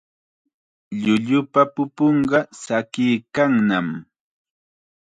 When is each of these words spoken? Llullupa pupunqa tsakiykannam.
Llullupa 1.01 1.61
pupunqa 1.73 2.39
tsakiykannam. 2.53 3.87